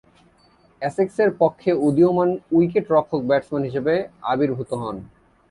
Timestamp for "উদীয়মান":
1.87-2.29